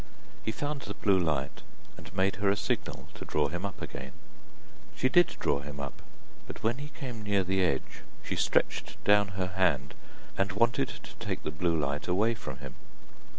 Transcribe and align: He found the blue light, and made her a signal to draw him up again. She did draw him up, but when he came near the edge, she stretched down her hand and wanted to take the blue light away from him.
He 0.41 0.51
found 0.51 0.81
the 0.81 0.95
blue 0.95 1.19
light, 1.19 1.61
and 1.95 2.11
made 2.15 2.37
her 2.37 2.49
a 2.49 2.55
signal 2.55 3.09
to 3.13 3.23
draw 3.23 3.49
him 3.49 3.63
up 3.63 3.83
again. 3.83 4.13
She 4.95 5.09
did 5.09 5.37
draw 5.39 5.59
him 5.59 5.79
up, 5.79 6.01
but 6.47 6.63
when 6.63 6.79
he 6.79 6.89
came 6.89 7.21
near 7.21 7.43
the 7.43 7.61
edge, 7.61 8.01
she 8.23 8.35
stretched 8.35 8.97
down 9.03 9.27
her 9.37 9.49
hand 9.49 9.93
and 10.39 10.53
wanted 10.53 10.87
to 10.89 11.13
take 11.23 11.43
the 11.43 11.51
blue 11.51 11.77
light 11.79 12.07
away 12.07 12.33
from 12.33 12.57
him. 12.57 12.73